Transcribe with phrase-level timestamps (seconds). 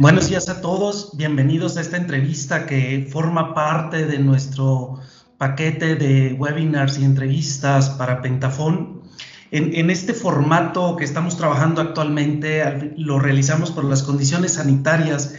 [0.00, 5.00] Buenos días a todos, bienvenidos a esta entrevista que forma parte de nuestro
[5.38, 9.02] paquete de webinars y entrevistas para Pentafón.
[9.50, 15.34] En, este formato que estamos trabajando actualmente, lo realizamos por las condiciones sanitarias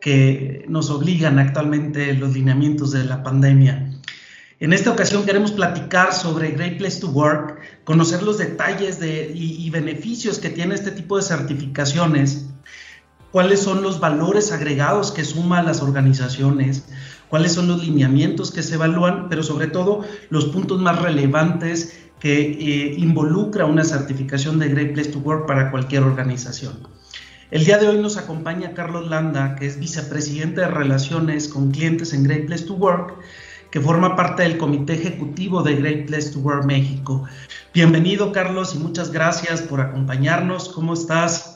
[0.00, 3.92] que nos obligan actualmente los lineamientos de la pandemia.
[4.58, 9.70] En esta ocasión queremos platicar sobre Great Place to Work, conocer los detalles de, y
[9.70, 12.49] beneficios que tiene este tipo de certificaciones
[13.32, 16.84] cuáles son los valores agregados que suman las organizaciones,
[17.28, 22.40] cuáles son los lineamientos que se evalúan, pero sobre todo los puntos más relevantes que
[22.40, 26.74] eh, involucra una certificación de Great Place to Work para cualquier organización.
[27.50, 32.12] El día de hoy nos acompaña Carlos Landa, que es vicepresidente de Relaciones con Clientes
[32.12, 33.14] en Great Place to Work,
[33.70, 37.24] que forma parte del comité ejecutivo de Great Place to Work México.
[37.72, 40.68] Bienvenido, Carlos, y muchas gracias por acompañarnos.
[40.68, 41.49] ¿Cómo estás?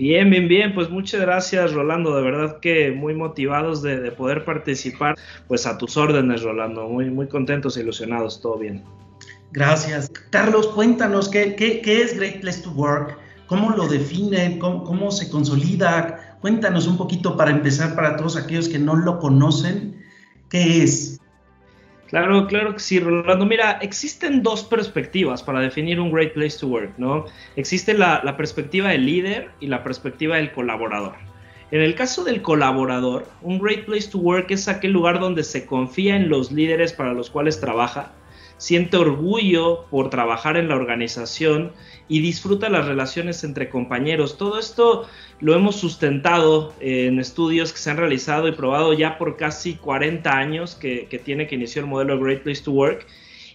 [0.00, 5.14] Bien, bien, bien, pues muchas gracias Rolando, de verdad que muy motivados de, poder participar,
[5.46, 8.82] pues a tus órdenes Rolando, muy, muy contentos ilusionados, todo bien.
[9.52, 10.10] Gracias.
[10.30, 13.18] Carlos, cuéntanos, ¿qué, qué, qué es Great Place to Work?
[13.46, 14.58] ¿Cómo lo define?
[14.58, 16.38] ¿Cómo, ¿Cómo, se consolida?
[16.40, 20.02] Cuéntanos un poquito para empezar para todos aquellos que no lo conocen,
[20.48, 21.19] ¿qué es?
[22.10, 23.46] Claro, claro que sí, Rolando.
[23.46, 27.26] Mira, existen dos perspectivas para definir un great place to work, ¿no?
[27.54, 31.14] Existe la, perspectiva del líder y la perspectiva del colaborador.
[31.70, 35.66] En el caso del colaborador, un great place to work es aquel lugar donde se
[35.66, 38.10] confía en los líderes para los cuales trabaja,
[38.60, 41.72] siente orgullo por trabajar en la organización
[42.08, 44.36] y disfruta las relaciones entre compañeros.
[44.36, 45.08] Todo esto
[45.40, 50.30] lo hemos sustentado en estudios que se han realizado y probado ya por casi 40
[50.30, 53.06] años que, tiene que iniciar el modelo Great Place to Work.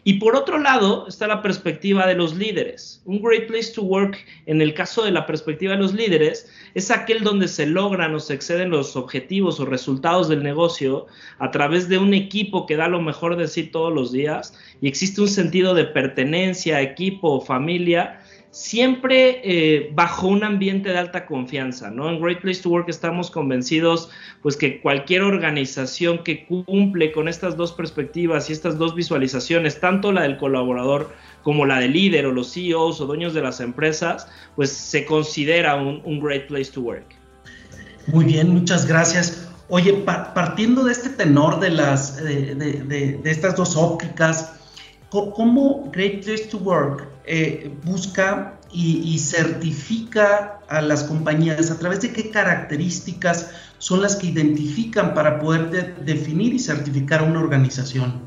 [0.07, 3.01] Y por otro lado está la perspectiva de los líderes.
[3.05, 6.91] Un Great Place to Work, en el caso de la perspectiva de los líderes, es
[6.91, 11.07] aquel donde se logran o se exceden los objetivos o resultados del negocio
[11.39, 14.87] a través de un equipo que da lo mejor de sí todos los días y
[14.87, 18.19] existe un sentido de pertenencia, equipo, familia,
[18.55, 22.09] siempre eh, bajo un ambiente de alta confianza, ¿no?
[22.09, 24.09] En Great Place to Work estamos convencidos,
[24.41, 30.13] pues que cualquier organización que cumple con estas dos perspectivas y estas dos visualizaciones, tanto
[30.13, 31.11] la del colaborador
[31.43, 35.75] como la del líder o los CEOs o dueños de las empresas, pues se considera
[35.75, 37.13] un, Great Place to Work.
[38.07, 39.49] Muy bien, muchas gracias.
[39.67, 39.91] Oye,
[40.33, 44.53] partiendo de este tenor de, las, de estas dos ópticas,
[45.09, 51.71] ¿Cómo Great Place to Work eh, busca y, certifica a las compañías?
[51.71, 57.23] ¿A través de qué características son las que identifican para poder definir y certificar a
[57.23, 58.24] una organización?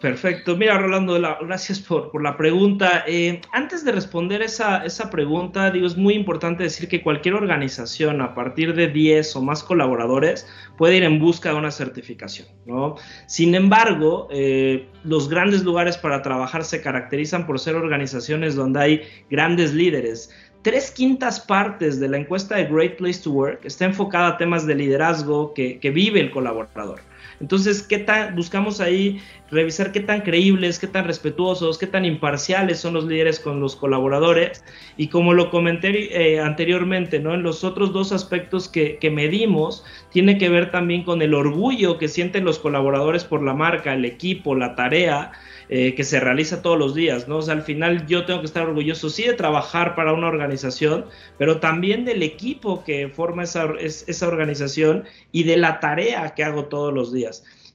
[0.00, 0.56] Perfecto.
[0.58, 3.04] Mira, Rolando, gracias por, la pregunta.
[3.06, 8.20] Eh, antes de responder esa, esa pregunta, digo, es muy importante decir que cualquier organización
[8.20, 10.46] a partir de 10 o más colaboradores
[10.76, 12.96] puede ir en busca de una certificación, ¿no?
[13.26, 19.02] Sin embargo, eh, los grandes lugares para trabajar se caracterizan por ser organizaciones donde hay
[19.30, 20.30] grandes líderes,
[20.60, 24.66] tres quintas partes de la encuesta de Great Place to Work está enfocada a temas
[24.66, 27.00] de liderazgo que, que vive el colaborador.
[27.40, 29.20] Entonces, ¿qué tan, buscamos ahí
[29.50, 33.76] revisar qué tan creíbles, qué tan respetuosos, qué tan imparciales son los líderes con los
[33.76, 34.64] colaboradores?
[34.96, 37.34] Y como lo comenté eh, anteriormente, ¿no?
[37.34, 41.98] En los otros dos aspectos que, que medimos, tiene que ver también con el orgullo
[41.98, 45.32] que sienten los colaboradores por la marca, el equipo, la tarea,
[45.68, 47.38] eh, que se realiza todos los días, ¿no?
[47.38, 51.06] O sea, al final yo tengo que estar orgulloso, sí, de trabajar para una organización,
[51.38, 56.66] pero también del equipo que forma esa, esa organización y de la tarea que hago
[56.66, 57.15] todos los días.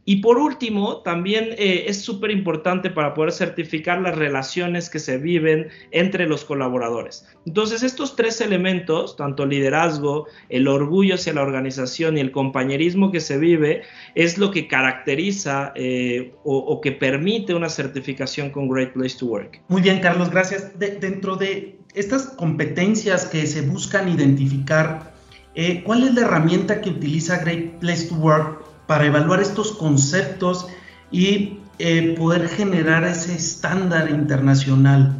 [0.03, 5.19] Y por último, también eh, es súper importante para poder certificar las relaciones que se
[5.19, 7.27] viven entre los colaboradores.
[7.45, 13.19] Entonces, estos tres elementos, tanto liderazgo, el orgullo hacia la organización y el compañerismo que
[13.19, 13.83] se vive,
[14.15, 19.61] es lo que caracteriza eh, o, que permite una certificación con Great Place to Work.
[19.67, 20.79] Muy bien, Carlos, gracias.
[20.79, 25.13] dentro de estas competencias que se buscan identificar,
[25.53, 28.60] eh, ¿cuál es la herramienta que utiliza Great Place to Work
[28.91, 30.67] para evaluar estos conceptos
[31.11, 35.15] y eh, poder generar ese estándar internacional.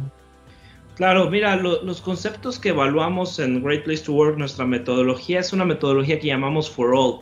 [0.94, 5.64] Claro, mira, los conceptos que evaluamos en Great Place to Work, nuestra metodología es una
[5.64, 7.20] metodología que llamamos For All.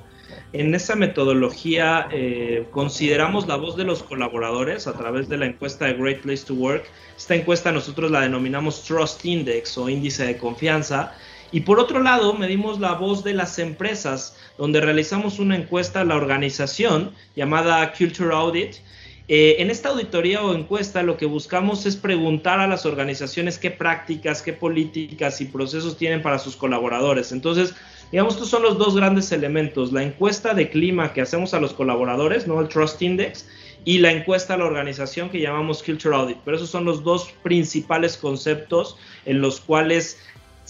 [0.52, 5.84] En esa metodología eh, consideramos la voz de los colaboradores a través de la encuesta
[5.84, 6.82] de Great Place to Work.
[7.16, 11.14] Esta encuesta nosotros la denominamos Trust Index o índice de confianza
[11.52, 16.04] y por otro lado, medimos la voz de las empresas, donde realizamos una encuesta a
[16.04, 18.76] la organización llamada Culture Audit.
[19.28, 23.70] Eh, en esta auditoría o encuesta lo que buscamos es preguntar a las organizaciones qué
[23.70, 27.32] prácticas, qué políticas y procesos tienen para sus colaboradores.
[27.32, 27.74] Entonces,
[28.10, 31.72] Digamos, estos son los dos grandes elementos, la encuesta de clima que hacemos a los
[31.72, 32.60] colaboradores, ¿no?
[32.60, 33.46] El Trust Index,
[33.84, 36.38] y la encuesta a la organización que llamamos Culture Audit.
[36.44, 38.96] Pero esos son los dos principales conceptos
[39.26, 40.18] en los cuales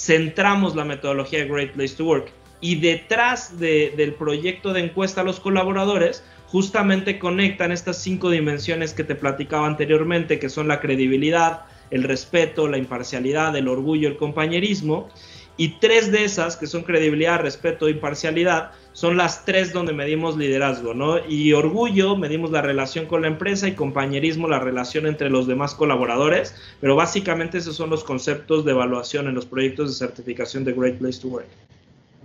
[0.01, 2.33] centramos la metodología de Great Place to Work.
[2.63, 9.05] Y detrás del proyecto de encuesta a los colaboradores, justamente conectan estas cinco dimensiones que
[9.05, 15.09] te platicaba anteriormente, que son la credibilidad, el respeto, la imparcialidad, el orgullo, el compañerismo.
[15.57, 20.37] Y tres de esas, que son credibilidad, respeto e imparcialidad, son las tres donde medimos
[20.37, 21.27] liderazgo, ¿no?
[21.27, 25.75] Y orgullo, medimos la relación con la empresa y compañerismo, la relación entre los demás
[25.75, 30.75] colaboradores, pero básicamente esos son los conceptos de evaluación en los proyectos de certificación de
[30.75, 31.47] Great Place to Work.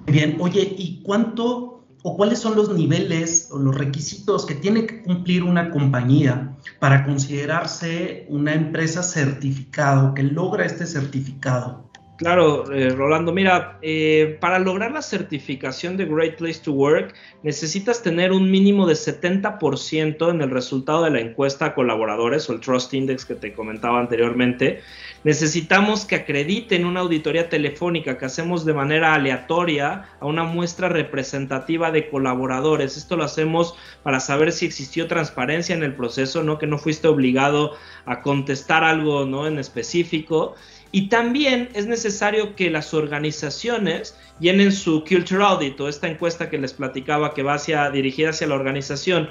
[0.08, 5.02] Bien, oye, ¿y cuánto o cuáles son los niveles o los requisitos que tiene que
[5.02, 11.86] cumplir una compañía para considerarse una empresa certificada o que logra este certificado?
[12.18, 17.14] Claro, eh, Rolando, mira, eh, para lograr la certificación de Great Place to Work
[17.44, 22.54] necesitas tener un mínimo de 70% en el resultado de la encuesta a colaboradores o
[22.54, 24.82] el Trust Index que te comentaba anteriormente.
[25.26, 31.92] Necesitamos que acrediten una auditoría telefónica que hacemos de manera aleatoria a una muestra representativa
[31.92, 32.96] de colaboradores.
[32.96, 36.60] Esto lo hacemos para saber si existió transparencia en el proceso, ¿no?
[36.60, 37.74] que no fuiste obligado
[38.06, 39.48] a contestar algo ¿no?
[39.48, 40.56] en específico
[40.96, 46.58] y también es necesario que las organizaciones llenen su Culture Audit o esta encuesta que
[46.58, 49.28] les platicaba que va hacia, dirigida hacia la organización.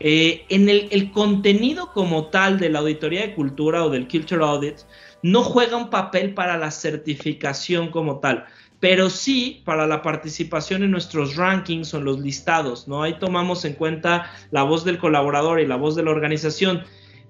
[0.00, 4.78] Eh, en el, contenido como tal de la auditoría de cultura o del Culture Audit
[5.22, 8.46] no juega un papel para la certificación como tal,
[8.80, 13.04] pero sí para la participación en nuestros rankings o en los listados, ¿no?
[13.04, 16.82] Ahí tomamos en cuenta la voz del colaborador y la voz de la organización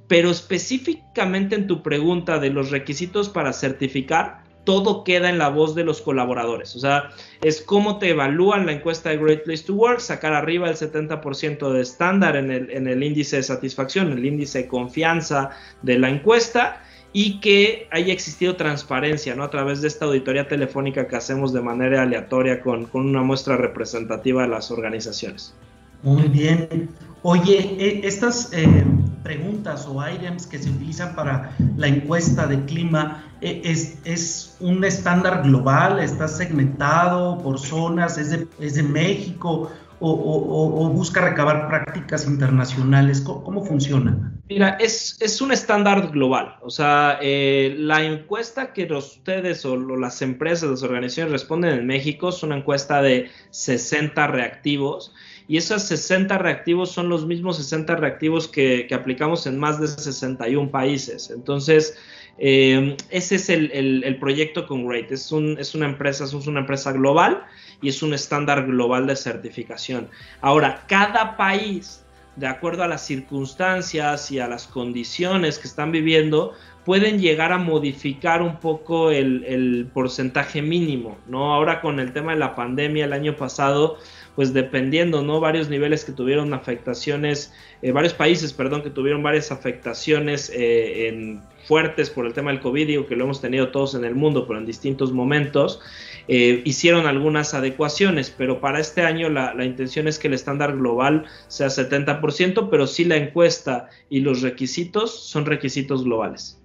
[0.09, 5.75] pero específicamente en tu pregunta de los requisitos para certificar, todo queda en la voz
[5.75, 6.75] de los colaboradores.
[6.75, 7.11] O sea,
[7.43, 11.73] es cómo te evalúan la encuesta de Great Place to Work, sacar arriba el 70%
[11.73, 15.51] de estándar en el, en el índice de satisfacción, el índice de confianza
[15.83, 19.45] de la encuesta y que haya existido transparencia ¿no?
[19.45, 23.57] a través de esta auditoría telefónica que hacemos de manera aleatoria con, con una muestra
[23.57, 25.55] representativa de las organizaciones.
[26.03, 26.89] Muy bien.
[27.23, 28.85] Oye, e, estas eh,
[29.25, 34.85] preguntas o items que se utilizan para la encuesta de clima, e, ¿es, es un
[34.85, 35.99] estándar global?
[35.99, 38.19] ¿Está segmentado por zonas?
[38.19, 39.73] ¿Es de, es de México?
[40.01, 43.23] O, o, busca recabar prácticas internacionales?
[43.23, 44.35] ¿Cómo, funciona?
[44.51, 46.57] Mira, es, es, un estándar global.
[46.61, 52.29] O sea, eh, la encuesta que ustedes o las empresas, las organizaciones responden en México
[52.29, 55.15] es una encuesta de 60 reactivos
[55.47, 60.71] y esos 60 reactivos son los mismos 60 reactivos que, aplicamos en más de 61
[60.71, 61.31] países.
[61.31, 61.97] Entonces,
[62.39, 65.13] eh, ese es el, proyecto con Great.
[65.13, 67.45] Es, es una empresa, es una empresa global
[67.83, 70.09] y es un estándar global de certificación.
[70.41, 72.05] Ahora, cada país,
[72.37, 76.55] de acuerdo a las circunstancias y a las condiciones que están viviendo,
[76.85, 81.55] pueden llegar a modificar un poco el, porcentaje mínimo, ¿no?
[81.55, 83.99] Ahora con el tema de la pandemia el año pasado,
[84.35, 85.41] pues dependiendo, ¿no?
[85.41, 87.53] Varios niveles que tuvieron afectaciones,
[87.83, 92.87] eh, varios países, perdón, que tuvieron varias afectaciones eh, fuertes por el tema del COVID,
[92.87, 95.81] digo que lo hemos tenido todos en el mundo, pero en distintos momentos,
[96.29, 100.77] eh, hicieron algunas adecuaciones, pero para este año la, la, intención es que el estándar
[100.77, 106.59] global sea 70%, pero sí la encuesta y los requisitos son requisitos globales.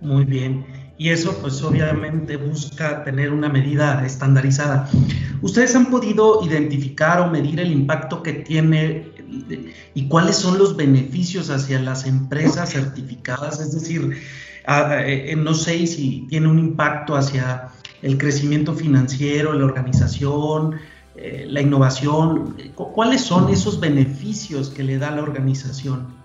[0.00, 0.64] Muy bien
[1.00, 4.86] y eso pues obviamente busca tener una medida estandarizada.
[5.40, 9.10] ¿Ustedes han podido identificar o medir el impacto que tiene
[9.94, 13.60] y cuáles son los beneficios hacia las empresas certificadas?
[13.60, 14.20] Es decir,
[14.68, 17.68] eh, no sé si tiene un impacto hacia
[18.02, 20.74] el crecimiento financiero, la organización,
[21.16, 22.58] eh, la innovación.
[22.74, 26.19] ¿Cuáles son esos beneficios que le da la organización?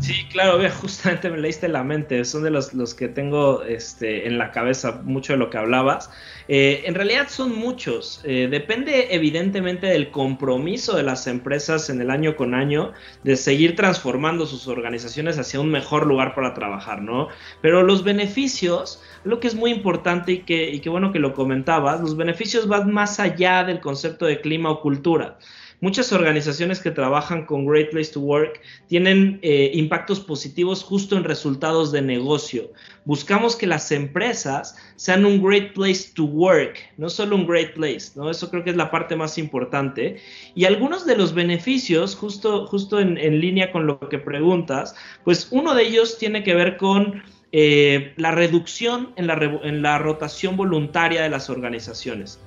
[0.00, 4.36] Sí, claro, justamente me leíste la mente, son de los, los que tengo este, en
[4.36, 6.10] la cabeza mucho de lo que hablabas.
[6.48, 12.10] Eh, en realidad son muchos, eh, depende evidentemente del compromiso de las empresas en el
[12.10, 12.92] año con año
[13.24, 17.28] de seguir transformando sus organizaciones hacia un mejor lugar para trabajar, ¿no?
[17.62, 21.32] Pero los beneficios, lo que es muy importante y que, y que bueno que lo
[21.32, 25.38] comentabas, los beneficios van más allá del concepto de clima o cultura.
[25.82, 31.24] Muchas organizaciones que trabajan con Great Place to Work tienen eh, impactos positivos justo en
[31.24, 32.70] resultados de negocio.
[33.06, 38.10] Buscamos que las empresas sean un Great Place to Work, no solo un Great Place,
[38.14, 38.30] ¿no?
[38.30, 40.20] Eso creo que es la parte más importante.
[40.54, 44.94] Y algunos de los beneficios, justo, justo en, línea con lo que preguntas,
[45.24, 47.22] pues uno de ellos tiene que ver con...
[47.52, 49.34] Eh, la reducción en la,
[49.64, 52.38] en la rotación voluntaria de las organizaciones.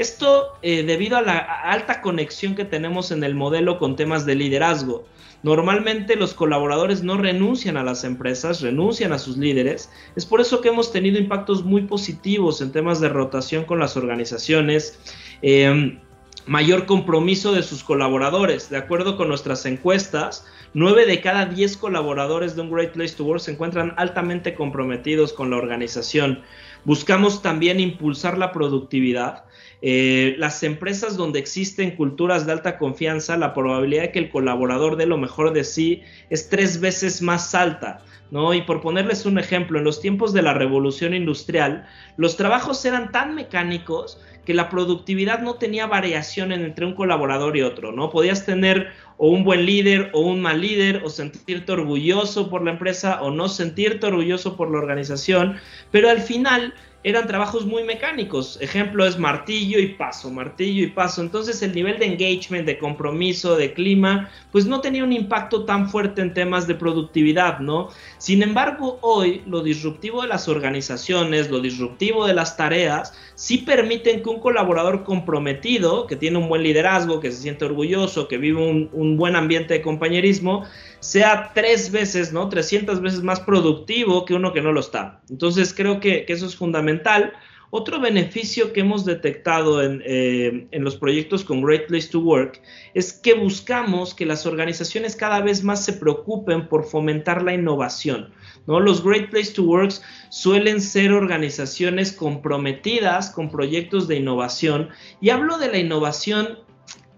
[0.00, 4.34] Esto eh, debido a la alta conexión que tenemos en el modelo con temas de
[4.34, 5.04] liderazgo.
[5.42, 9.90] Normalmente los colaboradores no renuncian a las empresas, renuncian a sus líderes.
[10.16, 13.98] Es por eso que hemos tenido impactos muy positivos en temas de rotación con las
[13.98, 14.98] organizaciones.
[15.42, 16.00] Em,
[16.46, 18.70] mayor compromiso de sus colaboradores.
[18.70, 23.24] De acuerdo con nuestras encuestas, 9 de cada 10 colaboradores de un Great Place to
[23.24, 26.40] Work se encuentran altamente comprometidos con la organización.
[26.84, 29.44] Buscamos también impulsar la productividad.
[29.82, 34.96] Eh, las empresas donde existen culturas de alta confianza, la probabilidad de que el colaborador
[34.96, 38.02] dé lo mejor de sí es tres veces más alta.
[38.30, 38.54] ¿No?
[38.54, 43.10] Y por ponerles un ejemplo, en los tiempos de la revolución industrial, los trabajos eran
[43.10, 48.10] tan mecánicos que la productividad no tenía variación entre un colaborador y otro, ¿no?
[48.10, 52.70] Podías tener o un buen líder o un mal líder, o sentirte orgulloso por la
[52.70, 55.56] empresa o no sentirte orgulloso por la organización,
[55.90, 58.58] pero al final eran trabajos muy mecánicos.
[58.60, 61.22] Ejemplo es martillo y paso, martillo y paso.
[61.22, 65.88] Entonces el nivel de engagement, de compromiso, de clima, pues no tenía un impacto tan
[65.88, 67.88] fuerte en temas de productividad, ¿no?
[68.18, 74.22] Sin embargo, hoy lo disruptivo de las organizaciones, lo disruptivo de las tareas, sí permiten
[74.22, 78.58] que un colaborador comprometido, que tiene un buen liderazgo, que se siente orgulloso, que vive
[78.58, 80.66] un, un buen ambiente de compañerismo,
[81.00, 82.48] sea tres veces, ¿no?
[82.48, 85.20] 300 veces más productivo que uno que no lo está.
[85.28, 87.32] Entonces creo que, eso es fundamental.
[87.72, 92.60] Otro beneficio que hemos detectado eh, en, los proyectos con Great Place to Work
[92.94, 98.34] es que buscamos que las organizaciones cada vez más se preocupen por fomentar la innovación.
[98.66, 98.80] ¿no?
[98.80, 99.92] Los Great Place to Work
[100.30, 104.88] suelen ser organizaciones comprometidas con proyectos de innovación
[105.20, 106.58] y hablo de la innovación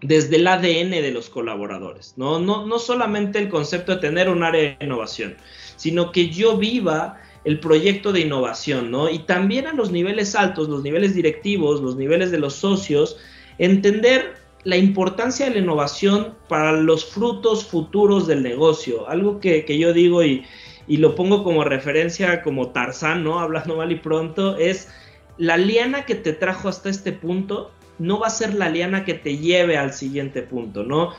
[0.02, 2.40] desde el ADN de los colaboradores, ¿no?
[2.40, 5.36] No, no solamente el concepto de tener un área de innovación,
[5.76, 9.08] sino que yo viva el proyecto de innovación, ¿no?
[9.08, 13.16] Y también a los niveles altos, los niveles directivos, los niveles de los socios,
[13.58, 19.08] entender la importancia de la innovación para los frutos futuros del negocio.
[19.08, 20.44] Algo que, yo digo y,
[20.86, 23.40] y, lo pongo como referencia como Tarzán, ¿no?
[23.40, 24.88] Hablando mal y pronto, es
[25.38, 29.14] la liana que te trajo hasta este punto no va a ser la liana que
[29.14, 31.12] te lleve al siguiente punto, ¿no?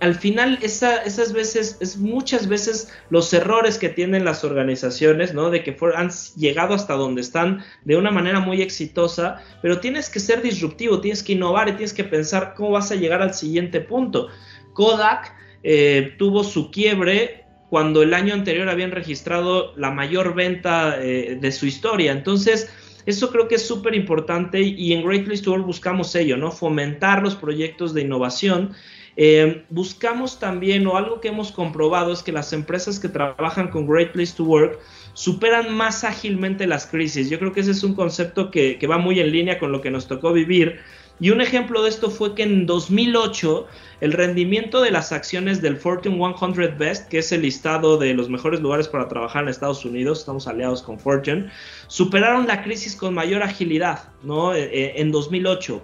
[0.00, 5.50] Al final, esas veces, es muchas veces los errores que tienen las organizaciones, ¿no?
[5.50, 10.20] De que han llegado hasta donde están de una manera muy exitosa, pero tienes que
[10.20, 13.80] ser disruptivo, tienes que innovar y tienes que pensar cómo vas a llegar al siguiente
[13.80, 14.28] punto.
[14.72, 21.38] Kodak eh, tuvo su quiebre cuando el año anterior habían registrado la mayor venta eh,
[21.40, 22.12] de su historia.
[22.12, 22.68] Entonces,
[23.06, 26.50] eso creo que es súper importante y en Great Place to Work buscamos ello, ¿no?
[26.50, 28.72] Fomentar los proyectos de innovación.
[29.16, 33.86] Eh, buscamos también, o algo que hemos comprobado es que las empresas que trabajan con
[33.86, 34.78] Great Place to Work
[35.12, 37.30] superan más ágilmente las crisis.
[37.30, 39.80] Yo creo que ese es un concepto que, que va muy en línea con lo
[39.80, 40.80] que nos tocó vivir
[41.20, 43.66] y un ejemplo de esto fue que en 2008
[44.00, 48.28] el rendimiento de las acciones del Fortune 100 Best, que es el listado de los
[48.28, 51.50] mejores lugares para trabajar en Estados Unidos, estamos aliados con Fortune,
[51.86, 54.54] superaron la crisis con mayor agilidad, ¿no?
[54.54, 55.80] Eh, eh, en 2008.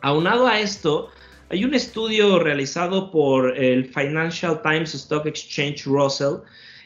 [0.00, 1.08] Aunado a esto,
[1.50, 6.38] hay un estudio realizado por el Financial Times Stock Exchange Russell,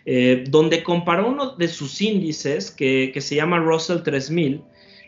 [0.04, 4.62] eh, donde comparó uno de sus índices que, que se llama Russell 3000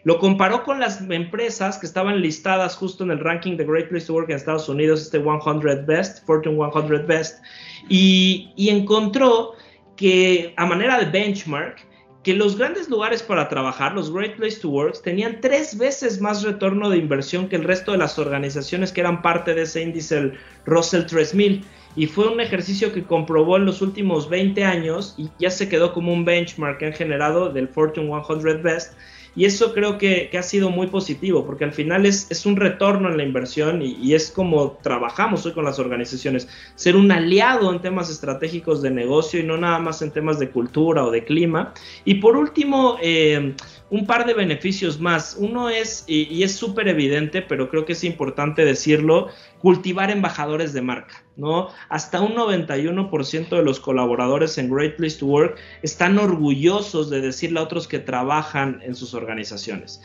[0.04, 4.06] lo comparó con las empresas que estaban listadas justo en el ranking de Great Place
[4.06, 7.42] to Work en Estados Unidos, este 100 Best, Fortune 100 Best,
[7.88, 9.54] y, encontró
[9.96, 11.86] que a manera de benchmark,
[12.22, 16.42] que los grandes lugares para trabajar, los Great Place to Work, tenían tres veces más
[16.42, 20.18] retorno de inversión que el resto de las organizaciones que eran parte de ese índice,
[20.18, 21.64] el Russell 3000.
[21.96, 25.92] Y fue un ejercicio que comprobó en los últimos 20 años y ya se quedó
[25.92, 28.92] como un benchmark que han generado del Fortune 100 Best
[29.36, 33.08] y eso creo que, ha sido muy positivo, porque al final es, es un retorno
[33.08, 37.80] en la inversión y, es como trabajamos hoy con las organizaciones, ser un aliado en
[37.80, 41.72] temas estratégicos de negocio y no nada más en temas de cultura o de clima.
[42.04, 43.54] Y por último, eh,
[43.90, 45.36] un par de beneficios más.
[45.38, 49.28] Uno es, y, es súper evidente, pero creo que es importante decirlo,
[49.58, 51.68] cultivar embajadores de marca, ¿no?
[51.88, 57.60] Hasta un 91% de los colaboradores en Great Place to Work están orgullosos de decirle
[57.60, 60.00] a otros que trabajan en sus organizaciones.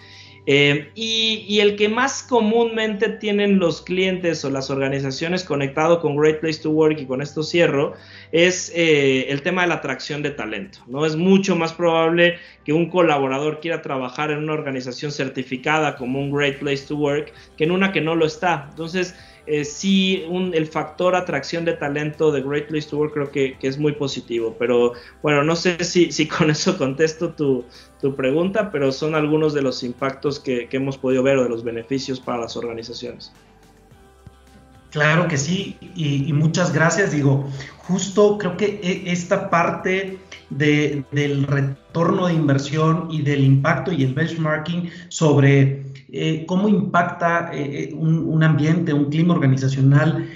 [0.48, 6.40] Eh, y, el que más comúnmente tienen los clientes o las organizaciones conectado con Great
[6.40, 7.94] Place to Work y con esto cierro,
[8.32, 10.80] es eh, el tema de la atracción de talento.
[10.88, 11.06] ¿no?
[11.06, 16.32] Es mucho más probable que un colaborador quiera trabajar en una organización certificada como un
[16.32, 18.68] Great Place to Work que en una que no lo está.
[18.70, 19.16] Entonces,
[19.48, 23.78] eh, sí el factor atracción de talento de Great Place to Work creo que, es
[23.78, 24.56] muy positivo.
[24.58, 27.66] Pero bueno, no sé si, si con eso contesto tu,
[28.16, 32.20] pregunta, pero son algunos de los impactos que, hemos podido ver o de los beneficios
[32.20, 33.32] para las organizaciones.
[34.92, 37.12] Claro que sí, y, muchas gracias.
[37.12, 40.20] Digo, justo creo que e, esta parte
[40.52, 47.89] del retorno de inversión y del impacto y el benchmarking sobre eh, cómo impacta eh,
[47.91, 50.29] eh, un, ambiente, un clima organizacional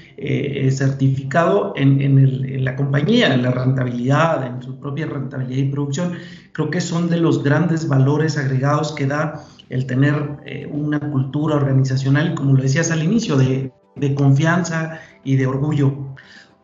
[0.71, 6.11] certificado en, la compañía, en la rentabilidad, en su propia rentabilidad y producción.
[6.51, 12.35] Creo que son de los grandes valores agregados que da el tener una cultura organizacional,
[12.35, 16.09] como lo decías al inicio, de, de confianza y de orgullo.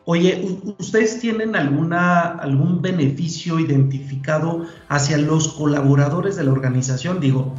[0.04, 7.22] Oye, ¿ustedes tienen alguna, algún beneficio identificado hacia los colaboradores de la organización?
[7.22, 7.56] Digo,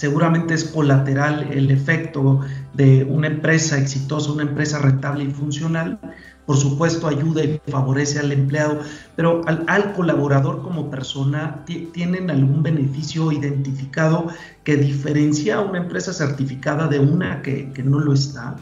[0.00, 2.40] seguramente es colateral el efecto
[2.72, 5.98] de una empresa exitosa, una empresa rentable y funcional.
[6.46, 8.80] Por supuesto, ayuda y favorece al empleado,
[9.14, 14.28] pero al, colaborador como persona, ¿tienen algún beneficio identificado
[14.64, 18.56] que diferencia a una empresa certificada de una que, que no lo está?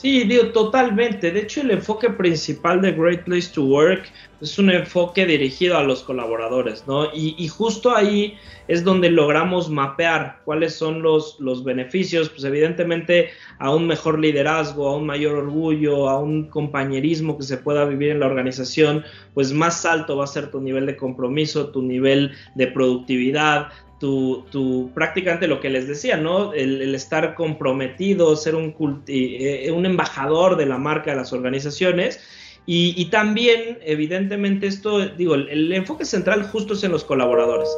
[0.00, 1.30] Sí, digo, totalmente.
[1.30, 5.82] De hecho, el enfoque principal de Great Place to Work es un enfoque dirigido a
[5.82, 7.14] los colaboradores, ¿no?
[7.14, 13.28] Y, justo ahí es donde logramos mapear cuáles son los, los beneficios, pues evidentemente
[13.58, 18.08] a un mejor liderazgo, a un mayor orgullo, a un compañerismo que se pueda vivir
[18.08, 19.04] en la organización,
[19.34, 23.68] pues más alto va a ser tu nivel de compromiso, tu nivel de productividad,
[24.00, 26.52] tu, prácticamente lo que les decía, ¿no?
[26.54, 28.74] El, estar comprometido, ser un,
[29.06, 32.20] eh, un embajador de la marca de las organizaciones.
[32.66, 37.68] Y, también, evidentemente, esto, digo, el, enfoque central justo es en los colaboradores.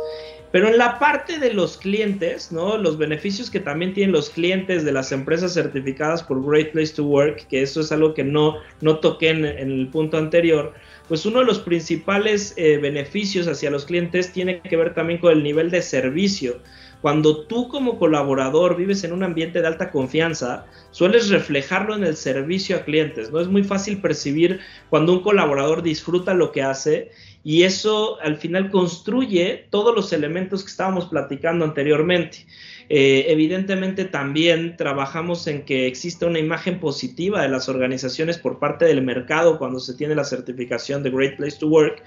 [0.52, 2.76] Pero en la parte de los clientes, ¿no?
[2.76, 7.04] Los beneficios que también tienen los clientes de las empresas certificadas por Great Place to
[7.04, 10.74] Work, que eso es algo que no, no toqué en el punto anterior,
[11.08, 15.32] pues uno de los principales eh, beneficios hacia los clientes tiene que ver también con
[15.32, 16.60] el nivel de servicio.
[17.00, 22.16] Cuando tú como colaborador vives en un ambiente de alta confianza, sueles reflejarlo en el
[22.16, 23.32] servicio a clientes.
[23.32, 27.10] No es muy fácil percibir cuando un colaborador disfruta lo que hace
[27.44, 32.46] y eso al final construye todos los elementos que estábamos platicando anteriormente.
[32.88, 38.84] Eh, evidentemente también trabajamos en que exista una imagen positiva de las organizaciones por parte
[38.84, 42.02] del mercado cuando se tiene la certificación de Great Place to Work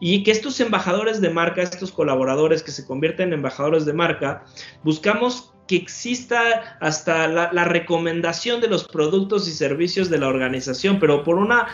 [0.00, 4.44] y que estos embajadores de marca, estos colaboradores que se convierten en embajadores de marca,
[4.84, 10.98] buscamos que exista hasta la, la, recomendación de los productos y servicios de la organización,
[10.98, 11.66] pero por una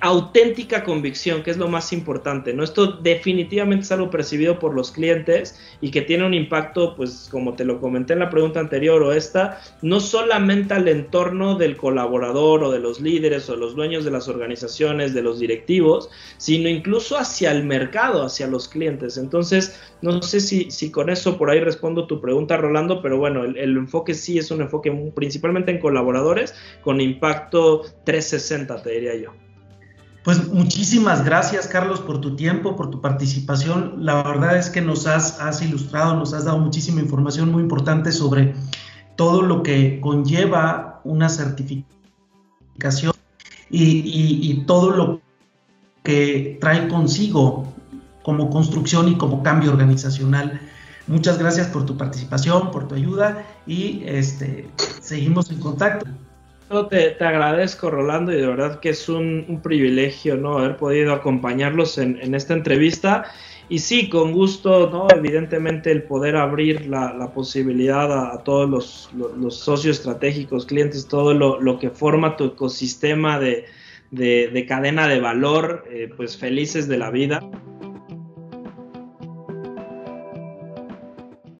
[0.00, 2.64] auténtica convicción, que es lo más importante, ¿no?
[2.64, 7.54] Esto definitivamente es algo percibido por los clientes y que tiene un impacto, pues como
[7.54, 12.64] te lo comenté en la pregunta anterior o esta, no solamente al entorno del colaborador
[12.64, 17.18] o de los líderes o los dueños de las organizaciones, de los directivos, sino incluso
[17.18, 19.16] hacia el mercado, hacia los clientes.
[19.16, 23.44] Entonces, no sé si, si con eso por ahí respondo tu pregunta, Rolando, pero bueno,
[23.44, 29.51] el enfoque sí es un enfoque principalmente en colaboradores con impacto 360, te diría yo.
[30.24, 34.04] Pues muchísimas gracias, Carlos, por tu tiempo, por tu participación.
[34.04, 38.54] La verdad es que nos has, ilustrado, nos has dado muchísima información muy importante sobre
[39.16, 43.12] todo lo que conlleva una certificación
[43.68, 45.20] y, y todo lo
[46.04, 47.72] que trae consigo
[48.22, 50.60] como construcción y como cambio organizacional.
[51.08, 54.68] Muchas gracias por tu participación, por tu ayuda y este,
[55.00, 56.06] seguimos en contacto.
[56.88, 60.58] Te, agradezco, Rolando, y de verdad que es un, privilegio ¿no?
[60.58, 63.24] haber podido acompañarlos en, esta entrevista.
[63.68, 65.06] Y sí, con gusto, ¿no?
[65.14, 71.90] Evidentemente el poder abrir la, posibilidad a, todos los, socios estratégicos, clientes, todo lo, que
[71.90, 73.66] forma tu ecosistema de,
[74.66, 77.40] cadena de valor, eh, pues felices de la vida.